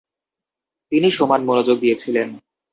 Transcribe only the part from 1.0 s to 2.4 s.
সমান মনোযোগ দিয়েছিলেন।